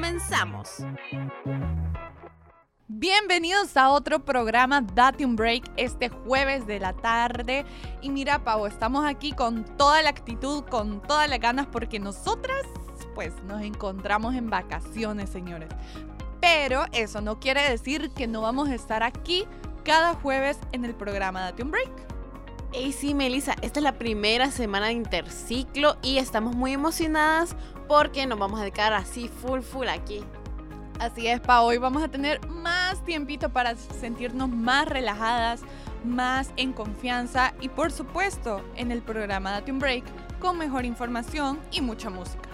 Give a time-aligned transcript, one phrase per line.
[0.00, 0.78] Comenzamos.
[2.88, 7.66] Bienvenidos a otro programa Date un Break este jueves de la tarde.
[8.00, 12.62] Y mira, Pau, estamos aquí con toda la actitud, con todas las ganas, porque nosotras,
[13.14, 15.68] pues, nos encontramos en vacaciones, señores.
[16.40, 19.44] Pero eso no quiere decir que no vamos a estar aquí
[19.84, 21.90] cada jueves en el programa Date un Break.
[22.72, 27.54] Y sí, Melissa, esta es la primera semana de interciclo y estamos muy emocionadas
[27.90, 30.22] porque nos vamos a dedicar así full full aquí.
[31.00, 35.62] Así es, Pa, hoy vamos a tener más tiempito para sentirnos más relajadas,
[36.04, 40.04] más en confianza y por supuesto en el programa Date un Break
[40.38, 42.48] con mejor información y mucha música.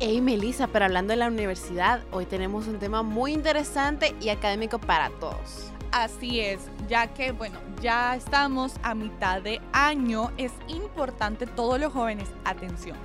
[0.00, 4.78] Hey Melissa, pero hablando de la universidad, hoy tenemos un tema muy interesante y académico
[4.78, 5.70] para todos.
[5.92, 11.92] Así es, ya que, bueno, ya estamos a mitad de año, es importante todos los
[11.92, 12.96] jóvenes, atención,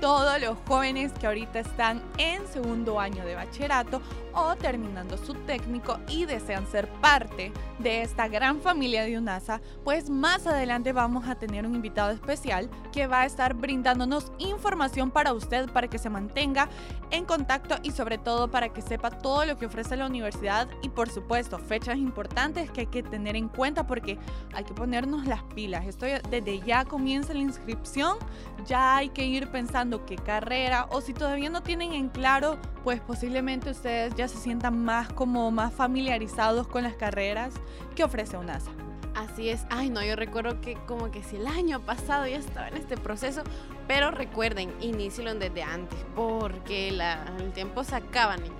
[0.00, 4.00] todos los jóvenes que ahorita están en segundo año de bachillerato
[4.32, 10.10] o terminando su técnico y desean ser parte de esta gran familia de UNASA, pues
[10.10, 15.32] más adelante vamos a tener un invitado especial que va a estar brindándonos información para
[15.32, 16.68] usted para que se mantenga
[17.10, 20.88] en contacto y sobre todo para que sepa todo lo que ofrece la universidad y
[20.88, 24.18] por supuesto fechas importantes que hay que tener en cuenta porque
[24.52, 25.86] hay que ponernos las pilas.
[25.86, 28.18] Esto desde ya comienza la inscripción,
[28.66, 33.00] ya hay que ir pensando qué carrera o si todavía no tienen en claro, pues
[33.00, 37.54] posiblemente ustedes ya se sientan más como más familiarizados con las carreras
[37.94, 38.70] que ofrece UNASA.
[39.14, 42.68] Así es, ay no, yo recuerdo que como que si el año pasado ya estaba
[42.68, 43.42] en este proceso,
[43.88, 48.52] pero recuerden, inícielo desde antes, porque el tiempo se acaba, niños.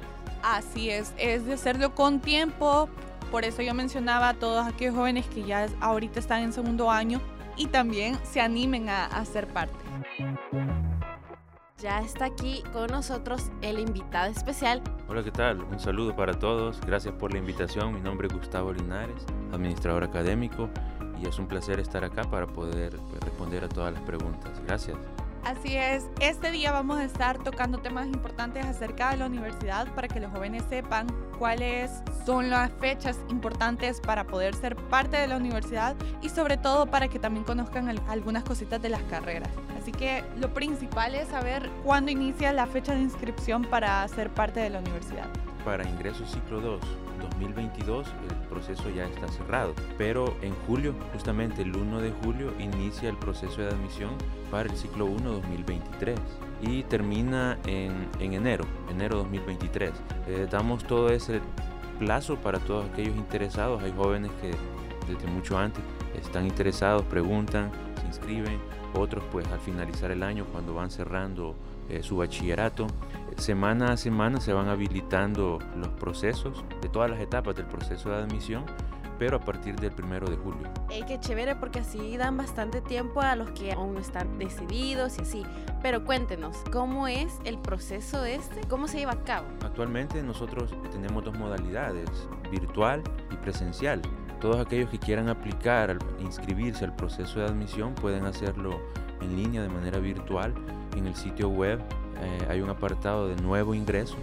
[0.42, 2.88] Así es, es de hacerlo con tiempo,
[3.30, 7.20] por eso yo mencionaba a todos aquellos jóvenes que ya ahorita están en segundo año
[7.56, 9.76] y también se animen a, a ser parte.
[11.78, 14.82] Ya está aquí con nosotros el invitado especial.
[15.08, 15.60] Hola, ¿qué tal?
[15.60, 16.80] Un saludo para todos.
[16.80, 17.92] Gracias por la invitación.
[17.92, 20.70] Mi nombre es Gustavo Linares, administrador académico,
[21.20, 24.58] y es un placer estar acá para poder responder a todas las preguntas.
[24.66, 24.96] Gracias.
[25.46, 30.08] Así es, este día vamos a estar tocando temas importantes acerca de la universidad para
[30.08, 31.06] que los jóvenes sepan
[31.38, 36.86] cuáles son las fechas importantes para poder ser parte de la universidad y sobre todo
[36.86, 39.50] para que también conozcan algunas cositas de las carreras.
[39.80, 44.58] Así que lo principal es saber cuándo inicia la fecha de inscripción para ser parte
[44.58, 45.28] de la universidad.
[45.66, 46.80] Para ingreso ciclo 2
[47.32, 53.10] 2022 el proceso ya está cerrado, pero en julio, justamente el 1 de julio, inicia
[53.10, 54.10] el proceso de admisión
[54.48, 56.20] para el ciclo 1 2023
[56.62, 59.90] y termina en, en enero, enero 2023.
[60.28, 61.40] Eh, damos todo ese
[61.98, 63.82] plazo para todos aquellos interesados.
[63.82, 64.52] Hay jóvenes que
[65.12, 65.82] desde mucho antes
[66.16, 68.60] están interesados, preguntan, se inscriben.
[68.94, 71.56] Otros pues al finalizar el año, cuando van cerrando
[71.88, 72.86] eh, su bachillerato,
[73.36, 78.16] semana a semana se van habilitando los procesos de todas las etapas del proceso de
[78.16, 78.64] admisión
[79.18, 80.68] pero a partir del primero de julio.
[80.90, 81.56] ¡Ey, qué chévere!
[81.56, 85.42] Porque así dan bastante tiempo a los que aún no están decididos y así.
[85.82, 88.60] Pero cuéntenos, ¿cómo es el proceso este?
[88.68, 89.46] ¿Cómo se lleva a cabo?
[89.64, 92.10] Actualmente nosotros tenemos dos modalidades,
[92.50, 94.02] virtual y presencial.
[94.40, 98.80] Todos aquellos que quieran aplicar, inscribirse al proceso de admisión pueden hacerlo
[99.20, 100.54] en línea de manera virtual
[100.94, 101.80] en el sitio web.
[102.22, 104.16] Eh, hay un apartado de nuevo ingreso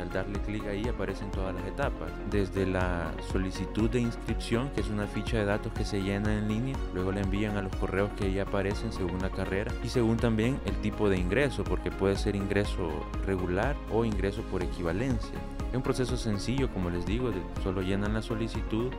[0.00, 2.10] al darle clic ahí aparecen todas las etapas.
[2.30, 6.48] Desde la solicitud de inscripción, que es una ficha de datos que se llena en
[6.48, 10.16] línea, luego le envían a los correos que ahí aparecen según la carrera y según
[10.16, 12.90] también el tipo de ingreso, porque puede ser ingreso
[13.24, 15.38] regular o ingreso por equivalencia.
[15.70, 17.30] Es un proceso sencillo, como les digo,
[17.62, 18.92] solo llenan la solicitud,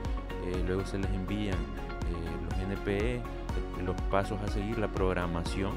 [0.46, 3.22] eh, luego se les envían eh, los NPE,
[3.86, 5.72] los pasos a seguir, la programación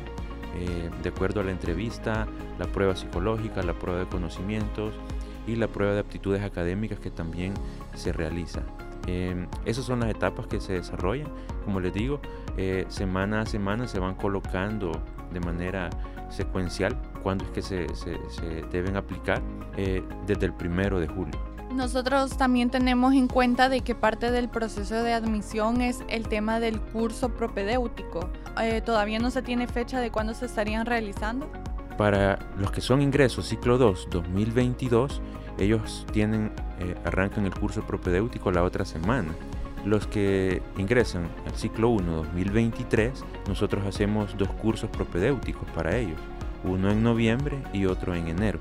[0.56, 2.26] eh, de acuerdo a la entrevista,
[2.58, 4.94] la prueba psicológica, la prueba de conocimientos
[5.46, 7.54] y la prueba de aptitudes académicas que también
[7.94, 8.62] se realiza.
[9.06, 11.28] Eh, esas son las etapas que se desarrollan.
[11.64, 12.20] Como les digo,
[12.56, 14.92] eh, semana a semana se van colocando
[15.32, 15.90] de manera
[16.28, 18.18] secuencial cuando es que se, se
[18.70, 19.42] deben aplicar
[20.26, 21.49] desde el primero de julio.
[21.74, 26.58] Nosotros también tenemos en cuenta de que parte del proceso de admisión es el tema
[26.58, 28.28] del curso propedéutico.
[28.60, 31.48] Eh, ¿Todavía no se tiene fecha de cuándo se estarían realizando?
[31.96, 35.22] Para los que son ingresos ciclo 2 2022,
[35.58, 39.32] ellos tienen, eh, arrancan el curso propedéutico la otra semana.
[39.84, 46.18] Los que ingresan al ciclo 1 2023, nosotros hacemos dos cursos propedéuticos para ellos,
[46.64, 48.58] uno en noviembre y otro en enero.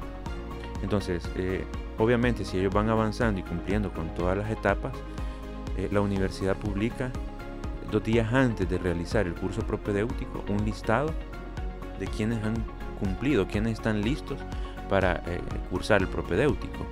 [0.81, 1.65] Entonces, eh,
[1.99, 4.93] Obviamente, si ellos van avanzando y cumpliendo con todas las etapas,
[5.77, 7.11] eh, la universidad publica
[7.91, 11.11] dos días antes de realizar el curso propedéutico un listado
[11.99, 12.55] de quienes han
[12.99, 14.39] cumplido, quienes están listos
[14.87, 16.85] para eh, cursar el propedéutico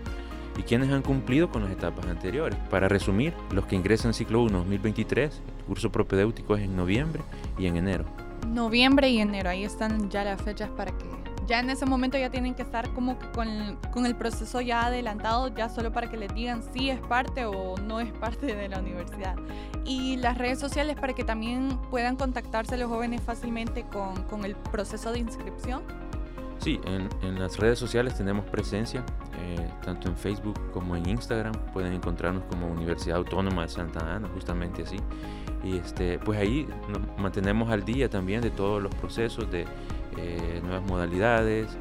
[0.57, 2.59] y quienes han cumplido con las etapas anteriores.
[2.69, 7.21] Para resumir, los que ingresan ciclo 1 2023, el curso propedéutico es en noviembre
[7.57, 8.03] y en enero.
[8.45, 11.05] Noviembre y enero, ahí están ya las fechas para que
[11.47, 15.47] ya en ese momento ya tienen que estar como que con, el proceso ya adelantado,
[15.47, 18.79] ya solo para que les digan si es parte o no es parte de la
[18.79, 19.35] universidad.
[19.85, 25.11] Y las redes sociales para que también puedan contactarse los jóvenes fácilmente con, el proceso
[25.11, 25.81] de inscripción.
[26.59, 29.05] Sí, en, en, las redes sociales tenemos presencia,
[29.39, 31.53] eh, tanto en Facebook como en Instagram.
[31.71, 34.97] Pueden encontrarnos como Universidad Autónoma de Santa Ana, justamente así.
[35.63, 39.65] Y este, pues ahí nos mantenemos al día también de todos los procesos, de
[40.17, 41.77] eh, nuevas modalidades, eh,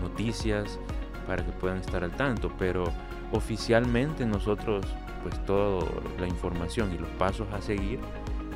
[0.00, 0.78] noticias,
[1.26, 2.50] para que puedan estar al tanto.
[2.58, 2.84] Pero
[3.32, 4.86] oficialmente nosotros,
[5.22, 5.86] pues toda
[6.18, 8.00] la información y los pasos a seguir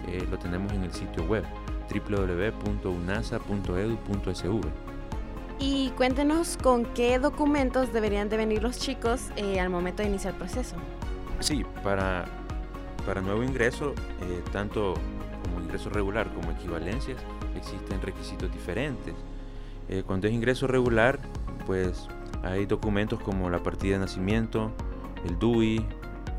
[0.09, 1.45] eh, lo tenemos en el sitio web
[1.93, 4.61] www.unasa.edu.sv.
[5.59, 10.35] Y cuéntenos con qué documentos deberían de venir los chicos eh, al momento de iniciar
[10.35, 10.77] el proceso.
[11.41, 12.27] Sí, para,
[13.07, 13.95] para nuevo ingreso,
[14.53, 14.95] tanto
[15.43, 17.19] como ingreso regular como equivalencias,
[17.57, 19.15] existen requisitos diferentes.
[19.89, 21.21] Eh, cuando es ingreso regular,
[21.67, 22.09] pues
[22.43, 24.73] hay documentos como la partida de nacimiento,
[25.25, 25.85] el DUI,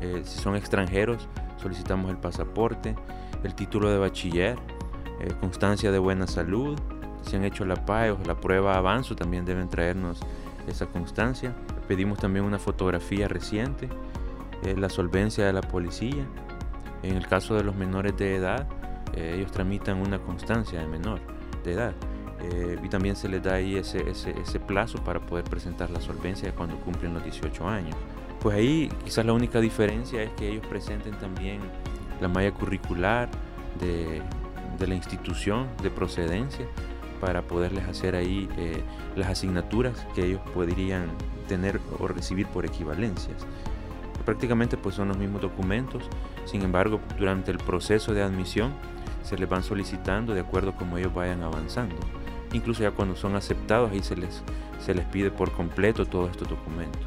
[0.00, 2.94] eh, si son extranjeros, solicitamos el pasaporte,
[3.42, 4.58] el título de bachiller,
[5.20, 6.78] eh, constancia de buena salud,
[7.22, 10.20] si han hecho la PAE o la prueba avanzo, también deben traernos
[10.66, 11.54] esa constancia.
[11.88, 13.88] Pedimos también una fotografía reciente,
[14.76, 16.26] la solvencia de la policía.
[17.02, 18.66] En el caso de los menores de edad,
[19.18, 21.20] eh, ellos tramitan una constancia de menor
[21.64, 21.94] de edad.
[22.40, 26.00] Eh, y también se les da ahí ese, ese, ese, plazo para poder presentar la
[26.00, 27.96] solvencia cuando cumplen los 18 años.
[28.40, 31.58] Pues ahí quizás la única diferencia es que ellos presenten también
[32.20, 33.28] la malla curricular
[33.80, 34.22] de,
[34.78, 36.66] de la institución de procedencia
[37.20, 38.82] para poderles hacer ahí eh,
[39.16, 41.08] las asignaturas que ellos podrían
[41.48, 43.46] tener o recibir por equivalencias.
[44.24, 46.08] Prácticamente pues son los mismos documentos,
[46.44, 48.72] sin embargo durante el proceso de admisión
[49.28, 51.96] se les van solicitando de acuerdo como ellos vayan avanzando.
[52.52, 54.42] Incluso ya cuando son aceptados ahí se les,
[54.84, 57.02] se les pide por completo todos estos documentos.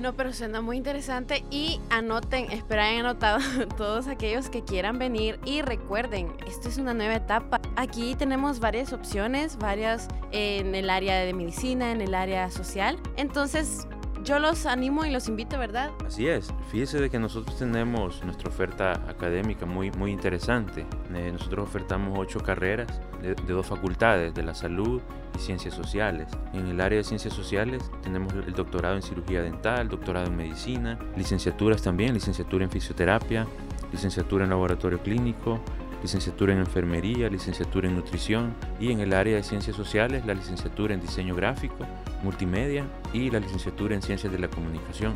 [0.00, 3.38] No, pero suena muy interesante y anoten, esperen anotado
[3.78, 7.60] todos aquellos que quieran venir y recuerden, esto es una nueva etapa.
[7.76, 12.98] Aquí tenemos varias opciones, varias en el área de medicina, en el área social.
[13.16, 13.88] Entonces,
[14.26, 15.92] yo los animo y los invito, ¿verdad?
[16.04, 16.52] Así es.
[16.72, 20.84] Fíjese de que nosotros tenemos nuestra oferta académica muy, muy interesante.
[21.14, 22.88] Eh, nosotros ofertamos ocho carreras
[23.22, 25.00] de, de, dos facultades, de la salud
[25.36, 26.28] y ciencias sociales.
[26.52, 30.98] En el área de ciencias sociales tenemos el doctorado en cirugía dental, doctorado en medicina,
[31.16, 33.46] licenciaturas también, licenciatura en fisioterapia,
[33.92, 35.60] licenciatura en laboratorio clínico,
[36.02, 40.94] licenciatura en enfermería, licenciatura en nutrición y en el área de ciencias sociales la licenciatura
[40.94, 41.86] en diseño gráfico,
[42.22, 42.84] multimedia
[43.24, 45.14] y la licenciatura en ciencias de la comunicación.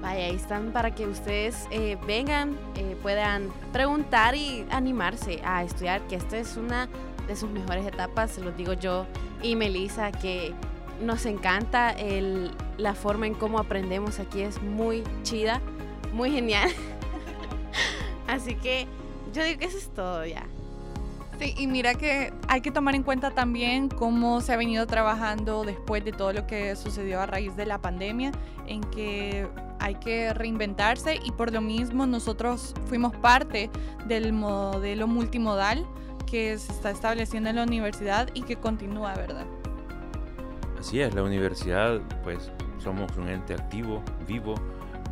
[0.00, 6.06] Vaya, ahí están para que ustedes eh, vengan, eh, puedan preguntar y animarse a estudiar,
[6.06, 6.88] que esta es una
[7.26, 9.06] de sus mejores etapas, se los digo yo
[9.42, 10.52] y Melissa, que
[11.02, 11.94] nos encanta
[12.78, 15.60] la forma en cómo aprendemos aquí, es muy chida,
[16.12, 16.70] muy genial.
[18.26, 18.86] Así que
[19.32, 20.44] yo digo que eso es todo ya.
[21.38, 25.64] Sí, y mira que hay que tomar en cuenta también cómo se ha venido trabajando
[25.64, 28.32] después de todo lo que sucedió a raíz de la pandemia,
[28.66, 29.46] en que
[29.78, 33.70] hay que reinventarse y por lo mismo nosotros fuimos parte
[34.06, 35.86] del modelo multimodal
[36.26, 39.46] que se está estableciendo en la universidad y que continúa, ¿verdad?
[40.78, 44.54] Así es, la universidad pues somos un ente activo, vivo,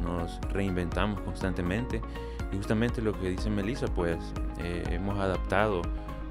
[0.01, 2.01] nos reinventamos constantemente
[2.53, 4.19] y justamente lo que dice Melissa, pues
[4.59, 5.83] eh, hemos adaptado,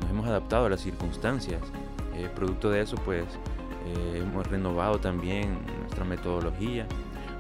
[0.04, 1.62] nos hemos adaptado a las circunstancias.
[2.16, 3.26] Eh, producto de eso, pues
[3.88, 6.86] eh, hemos renovado también nuestra metodología,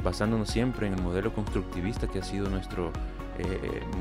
[0.04, 2.92] basándonos siempre en el modelo constructivista que ha sido nuestro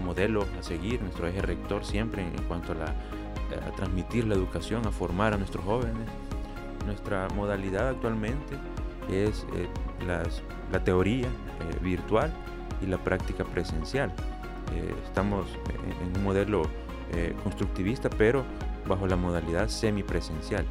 [0.04, 2.86] modelo a seguir, nuestro eje rector siempre en, en cuanto a, la,
[3.66, 6.06] a transmitir la educación, a formar a nuestros jóvenes.
[6.84, 8.58] Nuestra modalidad actualmente
[9.08, 9.46] es
[10.06, 11.28] las, la teoría
[11.80, 12.30] virtual
[12.82, 14.12] y la práctica presencial.
[14.74, 15.46] Eh, estamos
[16.02, 16.64] en un modelo
[17.12, 18.44] eh, constructivista, pero
[18.88, 20.64] bajo la modalidad semipresencial.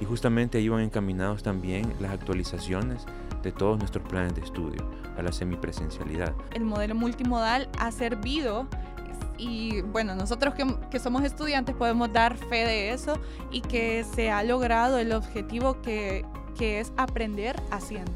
[0.00, 3.06] Y justamente ahí van encaminados también las actualizaciones
[3.42, 6.34] de todos nuestros planes de estudio a la semipresencialidad.
[6.54, 8.66] El modelo multimodal ha servido
[9.38, 13.18] y bueno, nosotros que, que, somos estudiantes podemos dar fe de eso
[13.50, 16.24] y que se ha logrado el objetivo que,
[16.56, 18.12] que es aprender haciendo.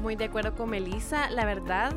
[0.00, 1.92] Muy de acuerdo con Melissa, la verdad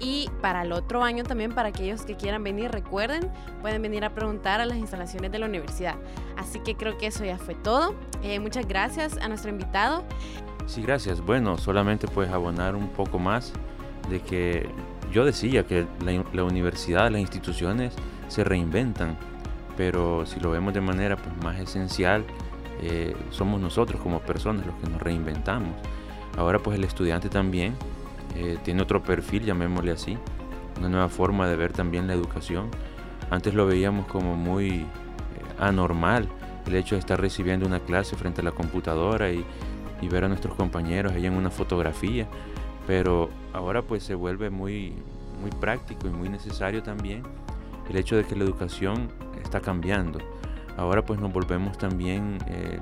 [0.00, 4.14] y para el otro año también, para aquellos que quieran venir, recuerden, pueden venir a
[4.14, 5.96] preguntar a las instalaciones de la universidad.
[6.36, 7.94] Así que creo que eso ya fue todo.
[8.22, 10.04] Eh, muchas gracias a nuestro invitado.
[10.66, 11.20] Sí, gracias.
[11.20, 13.52] Bueno, solamente pues abonar un poco más
[14.08, 14.68] de que
[15.12, 15.86] yo decía que
[16.32, 17.94] la, universidad, las instituciones
[18.28, 19.16] se reinventan,
[19.76, 22.24] pero si lo vemos de manera pues, más esencial,
[22.82, 25.74] eh, somos nosotros como personas los que nos reinventamos.
[26.36, 27.74] Ahora pues el estudiante también
[28.36, 30.18] eh, tiene otro perfil, llamémosle así,
[30.78, 32.70] una nueva forma de ver también la educación.
[33.30, 34.86] Antes lo veíamos como muy eh,
[35.58, 36.28] anormal
[36.66, 39.44] el hecho de estar recibiendo una clase frente a la computadora y,
[40.00, 42.28] y ver a nuestros compañeros ahí en una fotografía,
[42.86, 44.94] pero ahora pues se vuelve muy,
[45.40, 47.22] muy práctico y muy necesario también
[47.88, 49.08] el hecho de que la educación
[49.42, 50.18] está cambiando.
[50.76, 52.78] Ahora pues nos volvemos también eh,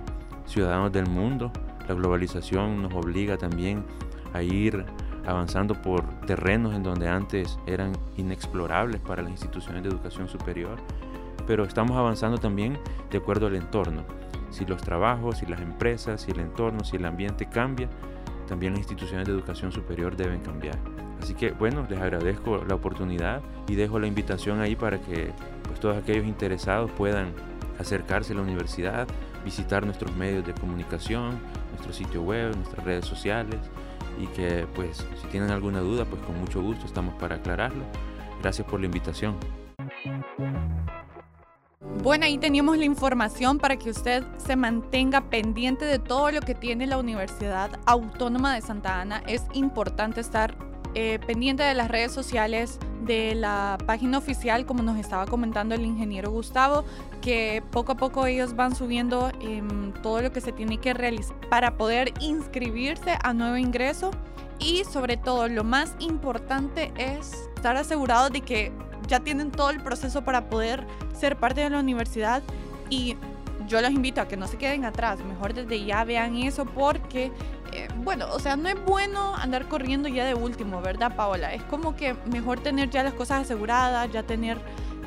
[0.47, 1.51] ciudadanos del mundo,
[1.89, 3.85] la globalización nos obliga también
[4.33, 4.85] a ir
[5.27, 10.79] avanzando por terrenos en donde antes eran inexplorables para las instituciones de educación superior,
[11.47, 12.79] pero estamos avanzando también
[13.11, 14.05] de acuerdo al entorno.
[14.51, 17.89] Si los trabajos, si las empresas, si el entorno, si el ambiente cambia,
[18.47, 20.79] también las instituciones de educación superior deben cambiar.
[21.21, 25.33] Así que bueno, les agradezco la oportunidad y dejo la invitación ahí para que
[25.67, 27.33] pues, todos aquellos interesados puedan
[27.81, 29.09] acercarse a la universidad,
[29.45, 31.39] visitar nuestros medios de comunicación,
[31.71, 33.59] nuestro sitio web, nuestras redes sociales
[34.19, 37.85] y que pues si tienen alguna duda pues con mucho gusto estamos para aclararlo.
[38.43, 39.37] Gracias por la invitación.
[42.03, 46.55] Bueno, ahí teníamos la información para que usted se mantenga pendiente de todo lo que
[46.55, 49.23] tiene la Universidad Autónoma de Santa Ana.
[49.27, 50.57] Es importante estar
[50.95, 55.85] eh, pendiente de las redes sociales, de la página oficial, como nos estaba comentando el
[55.85, 56.85] ingeniero Gustavo,
[57.23, 61.37] que poco a poco ellos van subiendo em, todo lo que se tiene que realizar
[61.49, 64.11] para poder inscribirse a nuevo ingreso.
[64.59, 68.73] Y sobre todo, lo más importante es estar asegurado de que
[69.07, 70.87] ya tienen todo el proceso para poder
[71.19, 72.43] ser parte de la universidad
[72.91, 73.17] y
[73.67, 77.33] yo los invito a que no se queden atrás, mejor desde ya vean eso porque,
[77.73, 81.53] eh, bueno, o sea, no es bueno andar corriendo ya de último, ¿verdad, Paola?
[81.53, 84.59] Es como que mejor tener ya las cosas aseguradas, ya tener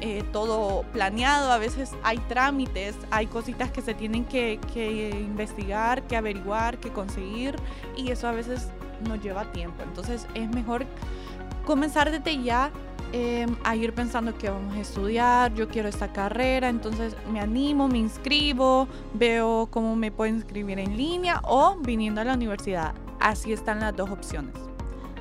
[0.01, 6.03] eh, todo planeado, a veces hay trámites, hay cositas que se tienen que, que investigar,
[6.03, 7.55] que averiguar, que conseguir
[7.97, 8.69] y eso a veces
[9.07, 10.85] nos lleva tiempo, entonces es mejor
[11.65, 12.71] comenzar desde ya
[13.11, 17.87] Em, a ir pensando que vamos a estudiar, yo quiero esta carrera, entonces me animo,
[17.87, 22.93] me inscribo, veo cómo me puedo inscribir en línea o viniendo a la universidad.
[23.19, 24.53] Así están las dos opciones.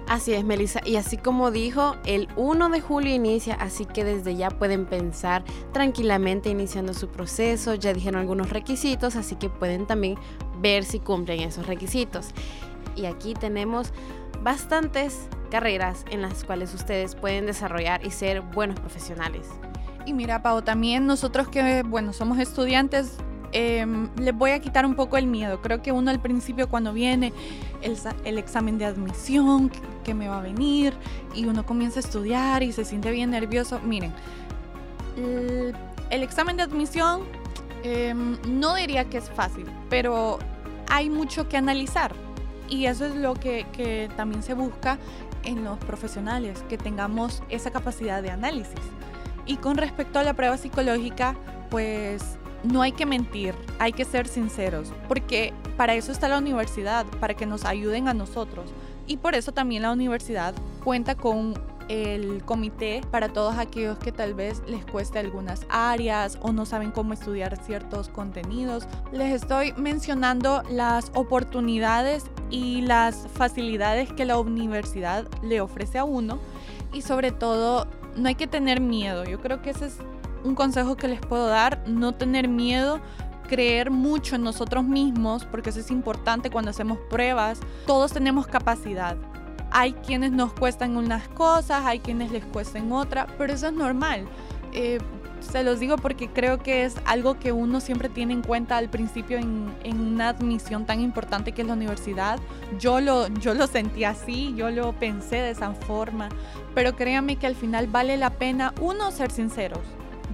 [0.07, 0.81] Así es, Melissa.
[0.85, 5.45] Y así como dijo, el 1 de julio inicia, así que desde ya pueden pensar
[5.73, 7.75] tranquilamente iniciando su proceso.
[7.75, 10.17] Ya dijeron algunos requisitos, así que pueden también
[10.61, 12.31] ver si cumplen esos requisitos.
[12.97, 13.93] Y aquí tenemos
[14.43, 19.49] bastantes carreras en las cuales ustedes pueden desarrollar y ser buenos profesionales.
[20.07, 23.17] Y mira, Pau, también nosotros que, bueno, somos estudiantes,
[23.53, 25.61] em, les voy a quitar un poco el miedo.
[25.61, 27.33] Creo que uno al principio cuando viene
[27.83, 29.71] el, el examen de admisión,
[30.05, 30.95] que, me va a venir,
[31.35, 34.15] y uno comienza a estudiar y se siente bien nervioso, miren,
[35.17, 37.25] el, examen de admisión
[37.83, 40.39] em, no diría que es fácil, pero
[40.89, 42.15] hay mucho que analizar.
[42.69, 44.99] Y eso es lo que, también se busca
[45.45, 48.81] en los profesionales, que tengamos esa capacidad de análisis.
[49.47, 51.35] Y con respecto a la prueba psicológica,
[51.71, 57.07] pues no hay que mentir, hay que ser sinceros, porque para eso está la universidad,
[57.21, 58.71] para que nos ayuden a nosotros.
[59.07, 61.55] Y por eso también la universidad cuenta con
[61.89, 66.91] el comité para todos aquellos que tal vez les cueste algunas áreas o no saben
[66.91, 68.87] cómo estudiar ciertos contenidos.
[69.13, 76.39] Les estoy mencionando las oportunidades y las facilidades que la universidad le ofrece a uno
[76.93, 79.25] y sobre todo no hay que tener miedo.
[79.25, 79.97] Yo creo que ese es
[80.45, 83.01] un consejo que les puedo dar, no tener miedo
[83.49, 87.59] creer mucho en nosotros mismos, porque eso es importante cuando hacemos pruebas.
[87.87, 89.17] Todos tenemos capacidad.
[89.79, 94.27] Hay quienes nos cuestan unas cosas, hay quienes les cuestan otras, pero eso es normal.
[94.73, 94.99] Eh,
[95.39, 98.89] se los digo porque creo que es algo que uno siempre tiene en cuenta al
[98.89, 99.71] principio en,
[100.01, 102.41] una admisión tan importante que es la universidad.
[102.81, 106.29] Yo lo, yo lo sentí así, yo lo pensé de esa forma,
[106.75, 109.87] pero créanme que al final vale la pena, uno, ser sinceros,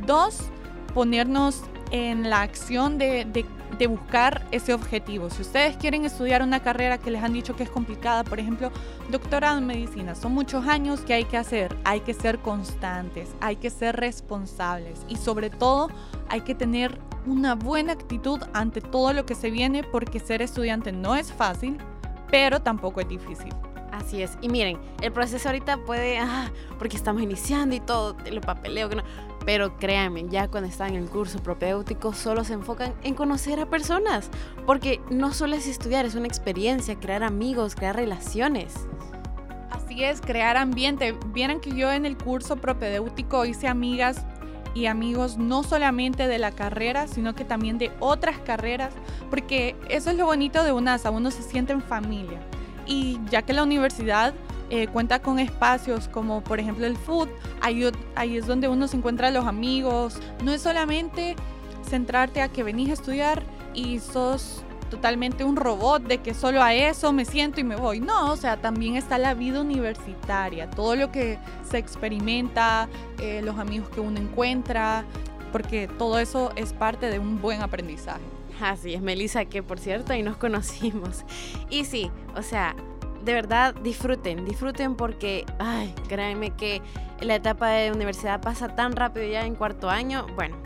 [0.06, 0.38] dos,
[0.94, 3.44] ponernos en la acción de, de,
[3.87, 5.31] buscar ese objetivo.
[5.31, 8.71] Si ustedes quieren estudiar una carrera que les han dicho que es complicada, por ejemplo,
[9.11, 11.76] doctorado en medicina, son muchos años que hay que hacer.
[11.85, 15.90] Hay que ser constantes, hay que ser responsables y sobre todo
[16.28, 20.93] hay que tener una buena actitud ante todo lo que se viene porque ser estudiante
[20.93, 21.78] no es fácil,
[22.31, 23.52] pero tampoco es difícil.
[23.93, 24.37] Así es.
[24.40, 28.97] Y miren, el proceso ahorita puede, ah, porque estamos iniciando y todo, lo papeleo que
[28.97, 29.04] no
[29.44, 33.68] Pero créanme, ya cuando están en el curso propedéutico solo se enfocan en conocer a
[33.68, 34.30] personas,
[34.66, 38.74] porque no solo es estudiar, es una experiencia, crear amigos, crear relaciones.
[39.70, 41.14] Así es, crear ambiente.
[41.28, 44.24] Vieran que yo en el curso propedéutico hice amigas
[44.74, 48.92] y amigos no solamente de la carrera, sino que también de otras carreras,
[49.30, 52.40] porque eso es lo bonito de UNASA, uno se siente en familia.
[52.86, 54.34] Y ya que la universidad
[54.75, 57.28] eh, cuenta con espacios como por ejemplo el food,
[57.61, 61.37] ahí, ahí es donde uno se encuentra los amigos, no es solamente
[61.88, 66.75] centrarte a que venís a estudiar y sos totalmente un robot de que solo a
[66.75, 68.00] eso me siento y me voy.
[68.00, 71.38] No, o sea, también está la vida universitaria, todo lo que
[71.71, 72.88] se experimenta,
[73.21, 75.04] eh, los amigos que uno encuentra,
[75.52, 78.25] porque todo eso es parte de un buen aprendizaje.
[78.61, 81.25] Así es, Melissa, que por cierto ahí nos conocimos.
[81.71, 82.75] Y sí, o sea,
[83.25, 86.83] de verdad disfruten, disfruten porque, ay, créanme que
[87.21, 90.26] la etapa de universidad pasa tan rápido ya en cuarto año.
[90.35, 90.57] Bueno,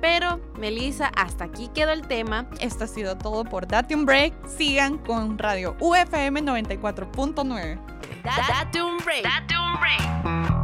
[0.00, 2.46] pero, Melissa, hasta aquí quedó el tema.
[2.60, 4.34] Esto ha sido todo por Date un Break.
[4.46, 7.78] Sigan con Radio UFM 94.9.
[8.24, 9.22] Date un break.
[9.22, 10.55] Date un break.